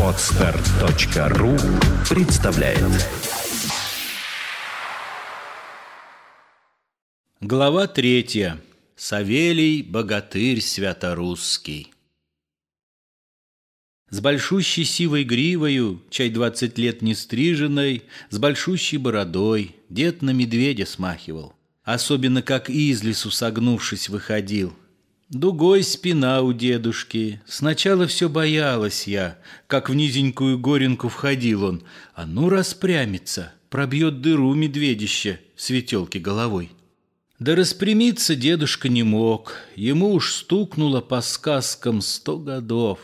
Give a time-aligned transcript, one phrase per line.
[0.00, 1.56] Отстар.ру
[2.08, 3.08] представляет
[7.40, 8.60] Глава третья.
[8.94, 11.92] Савелий Богатырь Святорусский.
[14.10, 20.86] С большущей сивой гривою, чай двадцать лет не стриженной, с большущей бородой, дед на медведя
[20.86, 21.56] смахивал.
[21.82, 24.72] Особенно как из лесу согнувшись выходил.
[25.32, 27.40] Дугой спина у дедушки.
[27.46, 31.82] Сначала все боялась я, как в низенькую горенку входил он.
[32.14, 36.70] А ну распрямится, пробьет дыру медведище светелки головой.
[37.38, 42.98] Да распрямиться дедушка не мог, ему уж стукнуло по сказкам сто годов.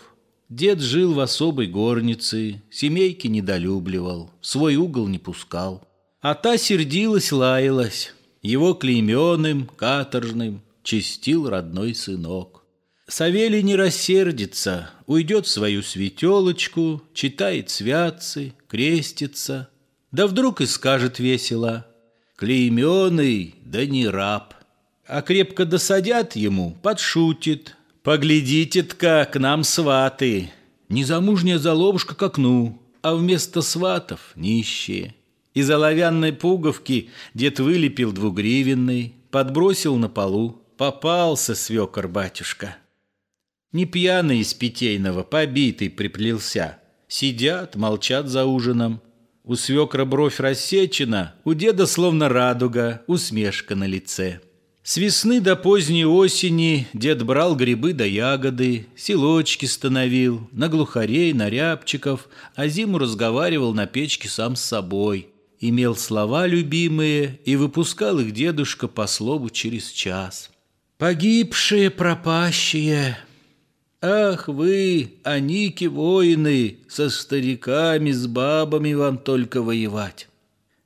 [0.50, 5.82] Дед жил в особой горнице, семейки недолюбливал, свой угол не пускал.
[6.20, 12.64] А та сердилась, лаялась, его клейменным, каторжным чистил родной сынок.
[13.06, 19.68] Савелий не рассердится, уйдет в свою светелочку, читает святцы, крестится.
[20.12, 21.86] Да вдруг и скажет весело,
[22.36, 24.54] клейменный, да не раб.
[25.06, 30.50] А крепко досадят ему, подшутит, Поглядите-тка, к нам сваты.
[30.88, 35.14] Незамужняя заловушка к окну, а вместо сватов нищие.
[35.52, 40.62] Из оловянной пуговки дед вылепил двугривенный, подбросил на полу.
[40.78, 42.76] Попался свекор батюшка.
[43.72, 46.78] Не пьяный из питейного, побитый приплелся.
[47.08, 49.02] Сидят, молчат за ужином.
[49.42, 54.40] У свекра бровь рассечена, у деда словно радуга, усмешка на лице.
[54.84, 61.50] С весны до поздней осени дед брал грибы да ягоды, селочки становил, на глухарей, на
[61.50, 65.26] рябчиков, а зиму разговаривал на печке сам с собой.
[65.58, 70.52] Имел слова любимые и выпускал их дедушка по слову через час.
[70.98, 73.16] «Погибшие, пропащие,
[74.00, 80.28] Ах вы, аники воины, со стариками, с бабами вам только воевать.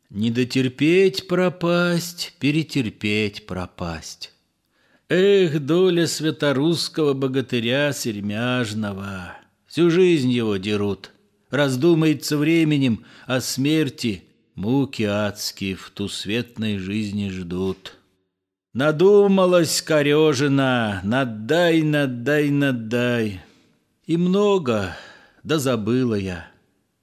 [0.08, 4.32] Не дотерпеть пропасть, перетерпеть пропасть.
[5.10, 9.36] Эх, доля святорусского богатыря сермяжного!
[9.66, 11.10] Всю жизнь его дерут.
[11.50, 17.98] Раздумается временем о смерти, муки адские в ту светной жизни ждут.
[18.74, 23.42] Надумалась корежина, надай, надай, надай.
[24.06, 24.96] И много,
[25.42, 26.48] да забыла я.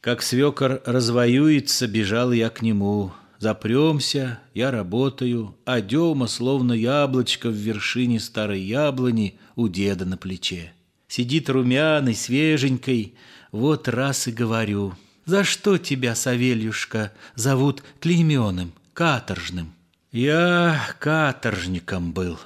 [0.02, 3.12] Как свекор развоюется, бежал я к нему.
[3.38, 10.74] Запремся, я работаю, а Дема, словно яблочко в вершине старой яблони, у деда на плече.
[11.07, 13.13] Сидит румяный, свеженькой,
[13.51, 14.96] вот раз и говорю.
[15.25, 19.74] За что тебя, Савельюшка, зовут клейменым, каторжным?
[20.11, 22.39] Я каторжником был.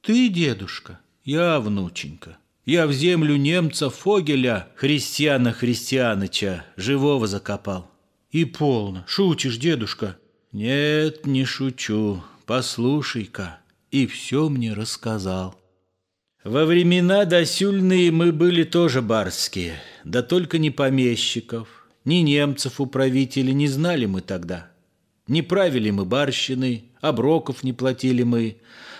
[0.00, 2.38] Ты, дедушка, я внученька.
[2.64, 7.90] Я в землю немца Фогеля, Христиана Христианыча, живого закопал.
[8.30, 9.04] И полно.
[9.06, 10.16] Шутишь, дедушка?
[10.52, 12.22] Нет, не шучу.
[12.46, 13.58] Послушай-ка.
[13.90, 15.60] И все мне рассказал.
[16.44, 21.68] Во времена досюльные мы были тоже барские, да только не помещиков,
[22.04, 24.71] ни немцев управители не знали мы тогда.
[25.32, 28.58] Не правили мы барщины, оброков не платили мы,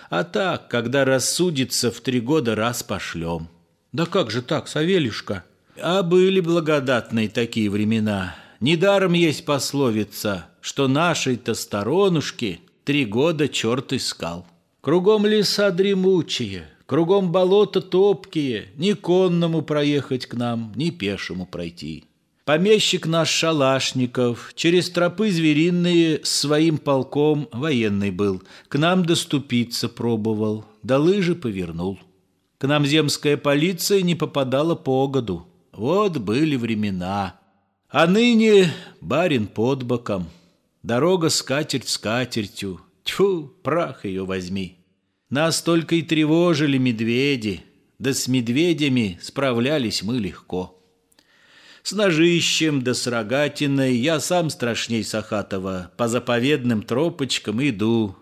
[0.09, 3.49] а так, когда рассудится, в три года раз пошлем.
[3.91, 5.43] Да как же так, Савельюшка?
[5.79, 8.35] А были благодатные такие времена.
[8.61, 14.47] Недаром есть пословица, что нашей-то сторонушки три года черт искал.
[14.81, 22.05] Кругом леса дремучие, кругом болота топкие, ни конному проехать к нам, ни пешему пройти.
[22.45, 30.65] Помещик наш Шалашников через тропы звериные с своим полком военный был, к нам доступиться пробовал,
[30.83, 31.99] да лыжи повернул.
[32.57, 35.47] К нам земская полиция не попадала по году.
[35.71, 37.39] Вот были времена.
[37.87, 40.27] А ныне барин под боком.
[40.81, 42.81] Дорога скатерть скатертью.
[43.03, 44.77] Тьфу, прах ее возьми.
[45.29, 47.63] Нас только и тревожили медведи.
[47.99, 50.82] Да с медведями справлялись мы легко.
[51.83, 58.15] С ножищем да с рогатиной я сам страшней Сахатова по заповедным тропочкам иду.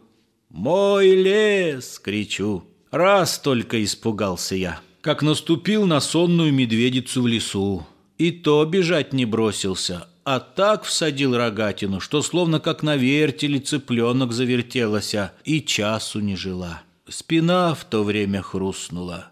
[0.50, 2.64] «Мой лес!»— кричу.
[2.90, 7.86] Раз только испугался я, как наступил на сонную медведицу в лесу.
[8.18, 14.34] И то бежать не бросился, а так всадил рогатину, что словно как на вертеле цыпленок
[14.34, 16.82] завертелася и часу не жила.
[17.08, 19.31] Спина в то время хрустнула.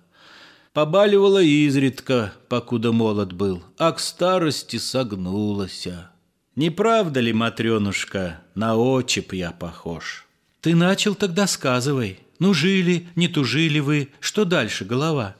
[0.73, 6.11] Побаливала изредка, покуда молод был, а к старости согнулася.
[6.55, 10.27] Не правда ли, Матренушка, на очеп я похож?
[10.61, 12.19] Ты начал тогда сказывай.
[12.37, 15.35] Ну, жили, не тужили вы, что дальше, голова?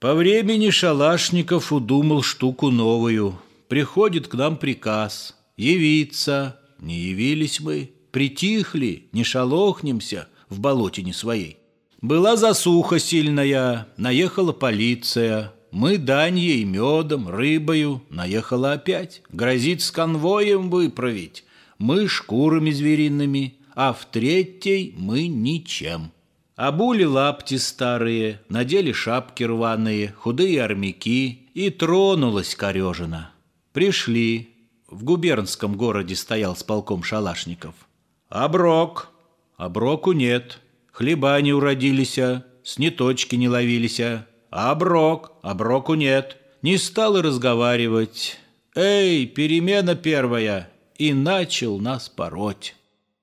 [0.00, 3.40] По времени Шалашников удумал штуку новую.
[3.68, 6.60] Приходит к нам приказ явиться.
[6.78, 11.56] Не явились мы, притихли, не шалохнемся в болотине своей.
[12.04, 15.54] Была засуха сильная, наехала полиция.
[15.70, 19.22] Мы даньей, медом, рыбою, наехала опять.
[19.30, 21.44] Грозит с конвоем выправить.
[21.78, 26.12] Мы шкурами звериными, а в третьей мы ничем.
[26.56, 33.30] Обули лапти старые, надели шапки рваные, худые армяки, и тронулась корежина.
[33.72, 34.50] Пришли.
[34.90, 37.74] В губернском городе стоял с полком шалашников.
[38.28, 39.08] Оброк.
[39.56, 40.60] Оброку нет.
[40.94, 42.20] Хлеба не уродились,
[42.62, 44.00] сниточки не ловились.
[44.50, 45.32] Оброк.
[45.42, 46.36] Оброку нет.
[46.62, 48.38] Не стал и разговаривать.
[48.76, 50.70] Эй, перемена первая.
[50.96, 52.76] И начал нас пороть.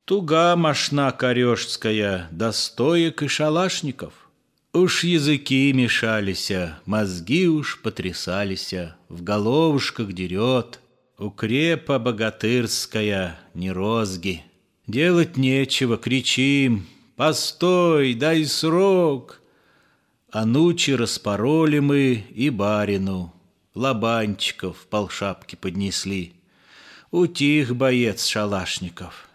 [0.03, 4.29] Туга мошна корешская, да стоек и шалашников.
[4.73, 10.81] Уж языки мешалися, мозги уж потрясалися, В головушках дерет,
[11.17, 14.43] укрепа богатырская, не розги.
[14.87, 16.85] Делать нечего, кричим,
[17.15, 19.41] постой, дай срок.
[20.31, 23.33] А нучи распороли мы и барину,
[23.75, 26.33] Лобанчиков полшапки поднесли.
[27.11, 29.27] Утих боец шалашников—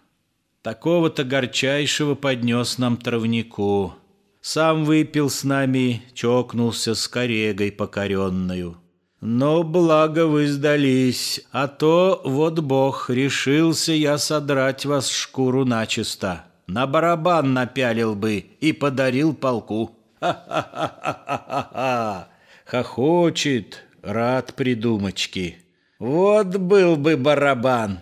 [0.66, 3.94] Такого-то горчайшего поднес нам травнику.
[4.40, 8.76] Сам выпил с нами, чокнулся с корегой покоренную.
[9.20, 16.45] Но благо вы сдались, а то, вот бог, решился я содрать вас шкуру начисто.
[16.66, 19.96] На барабан напялил бы и подарил полку.
[20.20, 22.28] Ха-ха-ха-ха-ха-ха!
[22.64, 25.58] Хохочет, рад придумочки.
[25.98, 27.98] Вот был бы барабан.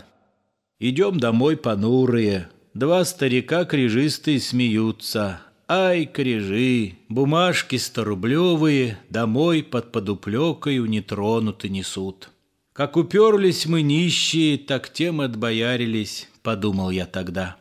[0.78, 5.40] Идем домой понурые, Два старика крижистые смеются.
[5.68, 12.30] Ай, крижи, бумажки сторублевые Домой под подуплекою нетронуты несут.
[12.72, 17.56] Как уперлись мы нищие, так тем отбоярились, Подумал я тогда.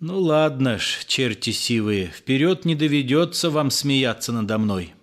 [0.00, 4.94] Ну ладно ж, черти сивые, Вперед не доведется вам смеяться надо мной.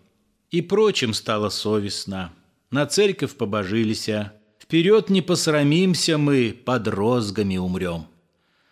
[0.52, 2.32] И прочим стало совестно.
[2.72, 4.32] На церковь побожилися.
[4.58, 8.06] Вперед не посрамимся мы, под розгами умрем.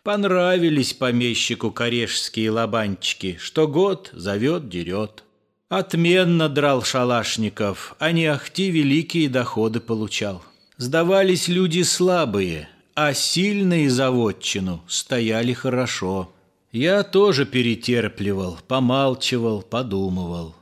[0.04, 5.24] Понравились помещику корешские лобанчики, что год зовет, дерет.
[5.68, 10.42] Отменно драл шалашников, а не ахти великие доходы получал.
[10.78, 16.34] Сдавались люди слабые, а сильные за вотчину стояли хорошо.
[16.72, 20.56] Я тоже перетерпливал, помалчивал, подумывал.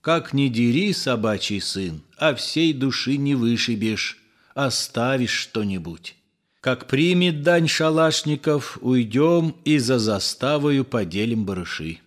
[0.00, 4.18] Как не дери, собачий сын, а всей души не вышибешь,
[4.54, 6.14] оставишь что-нибудь.
[6.60, 12.00] Как примет дань шалашников, уйдем и за заставою поделим барыши.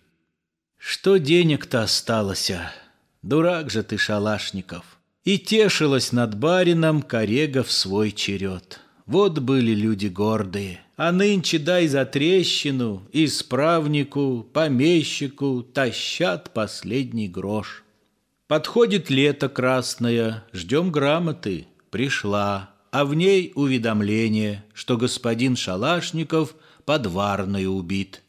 [0.76, 2.50] Что денег-то осталось?
[3.22, 4.84] Дурак же ты, шалашников.
[5.24, 8.80] И тешилась над барином корега в свой черед.
[9.08, 10.80] Вот были люди гордые.
[10.96, 17.84] А нынче дай за трещину, исправнику, помещику тащат последний грош.
[18.46, 28.22] Подходит лето красное, ждем грамоты, пришла а в ней уведомление, что господин Шалашников подварной убит.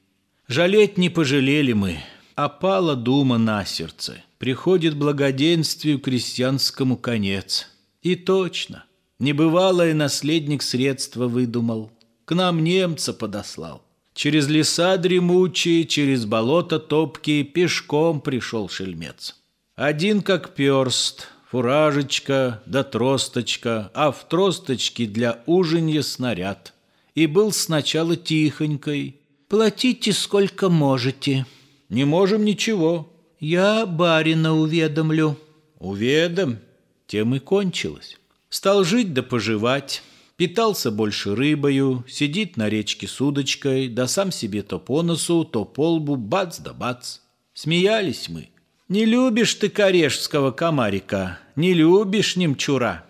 [0.47, 1.99] Жалеть не пожалели мы,
[2.35, 4.23] а пала дума на сердце.
[4.37, 7.69] Приходит благоденствию крестьянскому конец.
[8.01, 8.85] И точно,
[9.19, 11.91] небывалое наследник средства выдумал,
[12.25, 13.83] к нам немца подослал.
[14.13, 19.35] Через леса дремучие, через болото топкие пешком пришел шельмец.
[19.75, 26.73] Один как перст, фуражечка да тросточка, а в тросточке для ужинья снаряд.
[27.15, 29.15] И был сначала тихонькой.
[29.47, 31.45] «Платите сколько можете».
[31.89, 33.11] «Не можем ничего».
[33.39, 35.37] «Я барина уведомлю».
[35.79, 36.59] «Уведом».
[37.07, 38.19] Тем и кончилось.
[38.49, 40.03] Стал жить да поживать.
[40.35, 45.65] Питался больше рыбою, сидит на речке с удочкой, да сам себе то по носу, то
[45.65, 47.19] по лбу, бац да бац.
[47.53, 48.49] Смеялись мы.
[48.87, 53.05] Не любишь ты корешского комарика, не любишь немчура.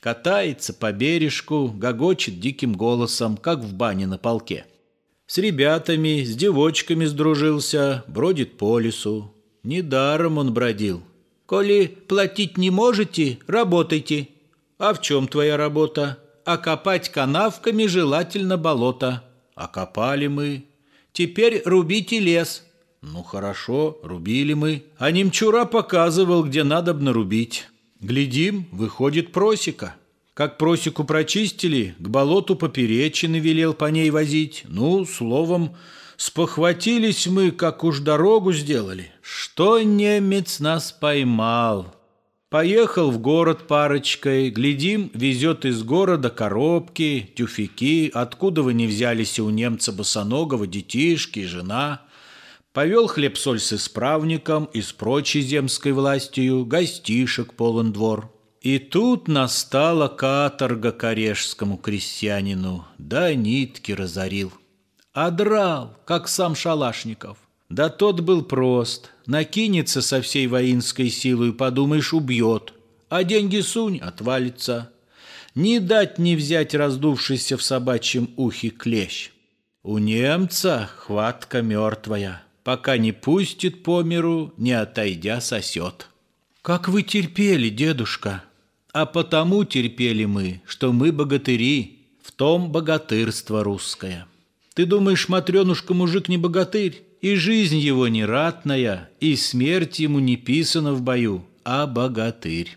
[0.00, 4.64] Катается по бережку, гогочет диким голосом, как в бане на полке.
[5.26, 9.32] С ребятами, с девочками сдружился, бродит по лесу.
[9.62, 11.02] Недаром он бродил.
[11.46, 14.28] Коли платить не можете, работайте.
[14.82, 16.18] А в чем твоя работа?
[16.44, 19.22] А копать канавками желательно болото.
[19.54, 20.64] А копали мы.
[21.12, 22.64] Теперь рубите лес,
[23.00, 24.82] ну хорошо, рубили мы.
[24.98, 27.68] А немчура показывал, где надо нарубить.
[28.00, 29.94] Глядим, выходит просека.
[30.34, 34.64] Как просеку прочистили, к болоту поперечины велел по ней возить.
[34.66, 35.76] Ну, словом,
[36.16, 39.12] спохватились мы, как уж дорогу сделали.
[39.22, 42.01] Что немец нас поймал?
[42.52, 49.48] Поехал в город парочкой, глядим, везет из города коробки, тюфяки, откуда вы не взялись у
[49.48, 52.02] немца босоногого, детишки, жена.
[52.74, 58.30] Повел хлеб-соль с исправником и с прочей земской властью, гостишек полон двор.
[58.60, 64.52] И тут настала каторга корешскому крестьянину, да нитки разорил.
[65.14, 67.38] Одрал, как сам Шалашников.
[67.72, 72.74] Да тот был прост, накинется со всей воинской силой, подумаешь, убьет,
[73.08, 74.92] а деньги сунь, отвалится.
[75.54, 79.30] Не дать не взять раздувшийся в собачьем ухе клещ.
[79.82, 86.08] У немца хватка мертвая, пока не пустит по миру, не отойдя сосет.
[86.60, 88.44] Как вы терпели, дедушка?
[88.92, 94.26] А потому терпели мы, что мы богатыри, в том богатырство русское.
[94.74, 97.02] Ты думаешь, Матренушка мужик не богатырь?
[97.22, 102.76] И жизнь его не ратная, и смерть ему не писана в бою, а богатырь.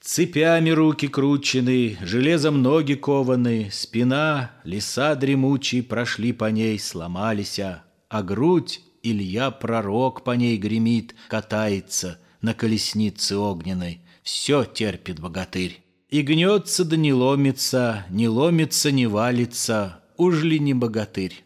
[0.00, 8.80] Цепями руки кручены, железом ноги кованы, Спина, леса дремучие прошли по ней, сломались, а грудь
[9.02, 14.02] Илья пророк по ней гремит, катается на колеснице огненной.
[14.22, 15.82] Все терпит богатырь.
[16.10, 21.42] И гнется да не ломится, не ломится, не валится, уж ли не богатырь.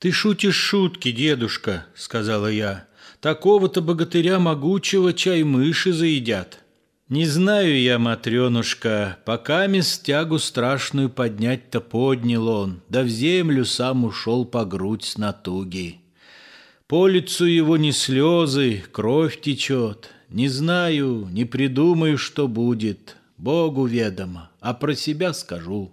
[0.00, 2.86] «Ты шутишь шутки, дедушка»,— сказала я.
[3.20, 6.60] «Такого-то богатыря могучего чай мыши заедят».
[7.10, 9.66] «Не знаю я, Матренушка, пока
[9.98, 15.96] тягу страшную поднять-то поднял он, да в землю сам ушел по грудь с натуги.
[16.86, 20.10] По лицу его не слезы, кровь течет.
[20.30, 25.92] Не знаю, не придумаю, что будет, Богу ведомо, а про себя скажу».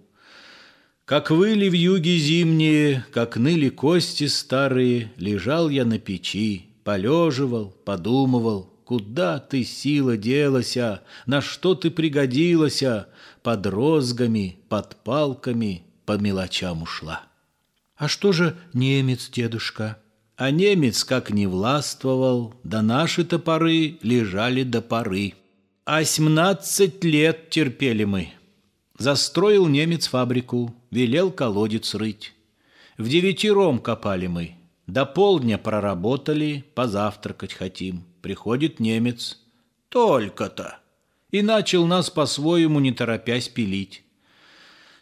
[1.08, 8.70] Как выли в юге зимние, как ныли кости старые, Лежал я на печи, полеживал, подумывал,
[8.84, 13.08] Куда ты, сила, делася, на что ты пригодилася,
[13.42, 17.22] Под розгами, под палками, по мелочам ушла.
[17.96, 19.96] А что же немец, дедушка?
[20.36, 25.32] А немец как не властвовал, да наши топоры лежали до поры.
[25.86, 28.28] А семнадцать лет терпели мы,
[28.98, 32.34] Застроил немец фабрику, велел колодец рыть.
[32.96, 34.56] В девятером копали мы.
[34.88, 38.02] До полдня проработали, позавтракать хотим.
[38.22, 39.38] Приходит немец.
[39.88, 40.78] Только-то.
[41.30, 44.02] И начал нас по-своему, не торопясь, пилить.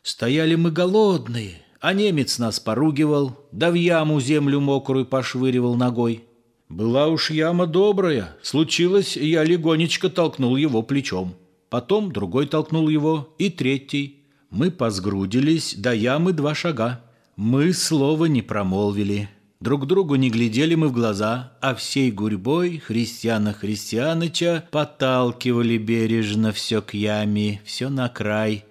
[0.03, 6.25] Стояли мы голодные, а немец нас поругивал, да в яму землю мокрую пошвыривал ногой.
[6.69, 8.37] Была уж яма добрая.
[8.43, 11.35] Случилось, я легонечко толкнул его плечом.
[11.69, 14.25] Потом другой толкнул его, и третий.
[14.51, 17.05] Мы позгрудились, до ямы два шага.
[17.37, 19.29] Мы слова не промолвили.
[19.61, 26.83] Друг другу не глядели мы в глаза, а всей гурьбой Христиана Христианыча подталкивали бережно все
[26.83, 28.65] к яме, все на край.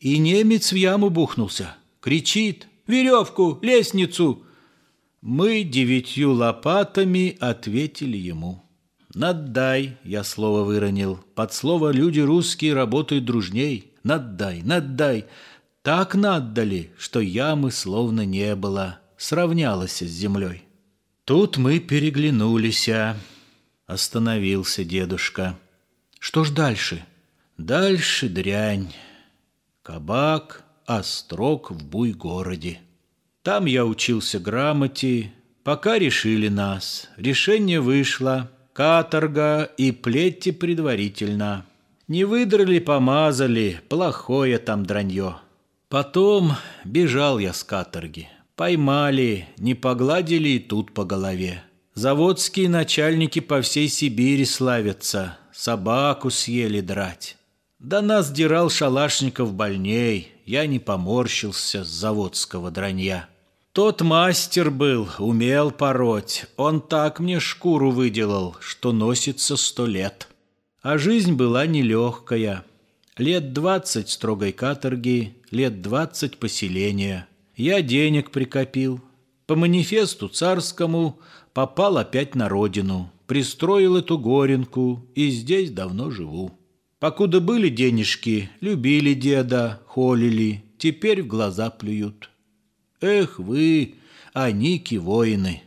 [0.00, 3.58] И немец в яму бухнулся, кричит «Веревку!
[3.62, 4.44] Лестницу!»
[5.20, 8.61] Мы девятью лопатами ответили ему.
[9.14, 11.20] «Наддай»,— я слово выронил.
[11.34, 13.92] Под слово люди русские работают дружней.
[14.04, 15.26] «Наддай, наддай».
[15.82, 20.62] Так наддали, что ямы словно не было, сравнялась с землей.
[21.24, 22.88] Тут мы переглянулись.
[23.86, 25.58] Остановился дедушка.
[26.20, 27.04] Что ж дальше?
[27.58, 28.94] Дальше дрянь.
[29.82, 32.78] Кабак, острог в буй-городе.
[33.42, 35.32] Там я учился грамоте,
[35.64, 37.08] пока решили нас.
[37.16, 41.64] Решение вышло— каторга и плети предварительно.
[42.08, 45.36] Не выдрали, помазали, плохое там дранье.
[45.88, 46.52] Потом
[46.84, 48.28] бежал я с каторги.
[48.56, 51.62] Поймали, не погладили и тут по голове.
[51.94, 57.36] Заводские начальники по всей Сибири славятся, собаку съели драть.
[57.78, 63.28] Да нас дирал Шалашников больней, я не поморщился с заводского дранья.
[63.72, 66.44] Тот мастер был, умел пороть.
[66.58, 70.28] Он так мне шкуру выделал, что носится сто лет.
[70.82, 72.66] А жизнь была нелегкая.
[73.16, 77.26] Лет двадцать строгой каторги, лет двадцать поселения.
[77.56, 79.00] Я денег прикопил.
[79.46, 81.18] По манифесту царскому
[81.54, 83.10] попал опять на родину.
[83.26, 86.52] Пристроил эту горенку и здесь давно живу.
[86.98, 92.28] Покуда были денежки, любили деда, холили, теперь в глаза плюют.
[93.02, 93.96] Эх вы,
[94.32, 95.64] аники воины!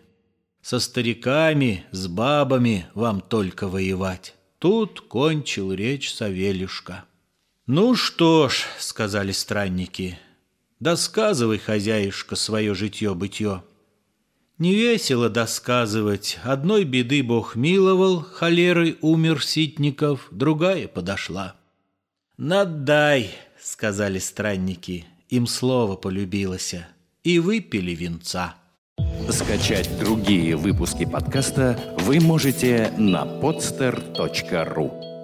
[0.61, 4.35] Со стариками, с бабами вам только воевать.
[4.57, 7.05] Тут кончил речь Савелюшка.
[7.67, 10.17] «Ну что ж»,— сказали странники,—
[10.79, 13.63] «досказывай, хозяюшка, свое житье-бытье».
[14.57, 16.39] Не весело досказывать.
[16.43, 21.57] Одной беды Бог миловал, холерой умер Ситников, другая подошла.
[22.37, 26.87] «Надай»,— сказали странники, им слово полюбилося,
[27.25, 28.55] и выпили венца.
[29.29, 35.14] Скачать другие выпуски подкаста вы можете на podster.ru